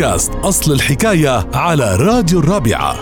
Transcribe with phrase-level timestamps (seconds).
[0.00, 2.94] بودكاست أصل الحكاية على راديو الرابعة.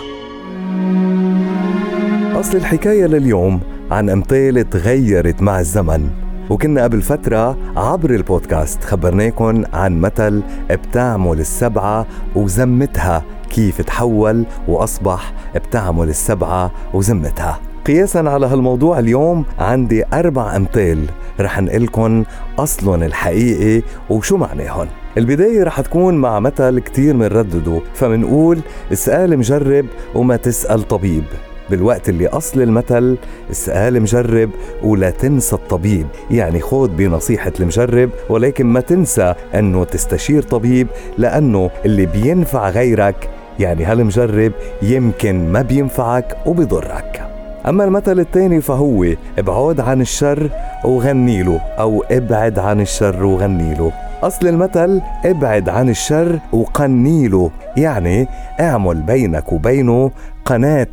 [2.39, 3.59] أصل الحكاية لليوم
[3.91, 6.09] عن أمثال تغيرت مع الزمن.
[6.49, 10.41] وكنا قبل فترة عبر البودكاست خبرناكم عن مثل
[10.71, 12.05] بتعمل السبعة
[12.35, 17.68] وزمتها كيف تحول وأصبح بتعمل السبعة وزمتها.
[17.89, 21.05] قياسا على هالموضوع اليوم عندي أربع أمثال
[21.39, 22.25] رح نقلكن
[22.59, 24.87] أصلهم الحقيقي وشو معناهن.
[25.17, 28.59] البداية رح تكون مع مثل كتير منردده فمنقول
[28.93, 31.23] اسأل مجرب وما تسأل طبيب.
[31.69, 33.17] بالوقت اللي أصل المثل
[33.51, 34.49] اسأل مجرب
[34.83, 36.07] ولا تنسى الطبيب.
[36.31, 40.87] يعني خود بنصيحة المجرب ولكن ما تنسى أنه تستشير طبيب
[41.17, 43.29] لأنه اللي بينفع غيرك
[43.59, 44.51] يعني هالمجرب
[44.81, 49.05] يمكن ما بينفعك وبيضرك أما المثل الثاني فهو
[49.37, 50.49] ابعد عن الشر
[50.85, 53.91] وغني له أو ابعد عن الشر وغني له.
[54.23, 58.27] أصل المثل ابعد عن الشر وقني له يعني
[58.59, 60.11] اعمل بينك وبينه
[60.45, 60.87] قناة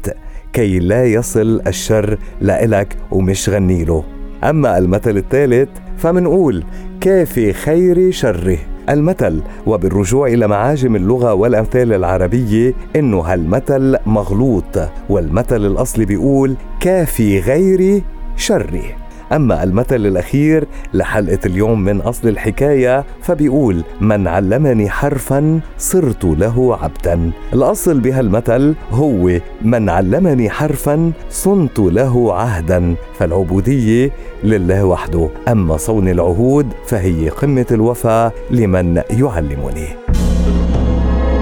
[0.53, 4.05] كي لا يصل الشر لإلك ومش غني له.
[4.45, 6.65] أما المثل الثالث فمنقول
[7.01, 8.59] كافي خير شره.
[8.91, 14.79] المثل وبالرجوع إلى معاجم اللغة والأمثال العربية إنه هالمثل مغلوط
[15.09, 18.03] والمثل الأصلي بيقول كافي غيري
[18.37, 26.79] شري أما المثل الأخير لحلقة اليوم من أصل الحكاية فبيقول من علمني حرفا صرت له
[26.83, 34.11] عبدا الأصل بهالمثل هو من علمني حرفا صنت له عهدا فالعبودية
[34.45, 39.89] لله وحده أما صون العهود فهي قمة الوفاء لمن يعلمني.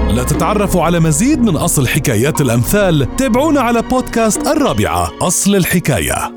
[0.09, 6.34] لتتعرفوا على مزيد من أصل حكايات الأمثال تابعونا على بودكاست الرابعة أصل الحكاية.